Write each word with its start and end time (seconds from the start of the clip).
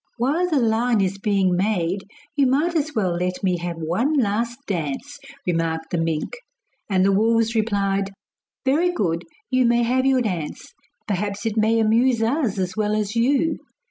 'While 0.17 0.49
the 0.49 0.57
line 0.57 0.99
is 0.99 1.19
being 1.19 1.55
made 1.55 2.05
you 2.35 2.47
might 2.47 2.75
as 2.75 2.95
well 2.95 3.11
let 3.13 3.43
me 3.43 3.59
have 3.59 3.75
one 3.77 4.13
last 4.13 4.57
dance,' 4.65 5.19
remarked 5.45 5.91
the 5.91 5.99
mink. 5.99 6.37
And 6.89 7.05
the 7.05 7.11
wolves 7.11 7.53
replied: 7.53 8.09
'Very 8.65 8.91
good, 8.91 9.25
you 9.51 9.63
may 9.67 9.83
have 9.83 10.07
your 10.07 10.21
dance; 10.23 10.73
perhaps 11.07 11.45
it 11.45 11.55
may 11.55 11.79
amuse 11.79 12.19
us 12.23 12.57
as 12.57 12.75
well 12.75 12.95
as 12.95 13.15
you. 13.15 13.59